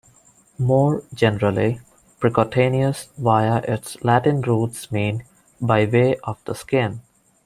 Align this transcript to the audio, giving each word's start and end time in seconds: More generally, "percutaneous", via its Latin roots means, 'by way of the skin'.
More 0.57 1.03
generally, 1.13 1.79
"percutaneous", 2.19 3.09
via 3.19 3.57
its 3.57 4.03
Latin 4.03 4.41
roots 4.41 4.91
means, 4.91 5.21
'by 5.61 5.85
way 5.85 6.15
of 6.23 6.39
the 6.45 6.55
skin'. 6.55 7.01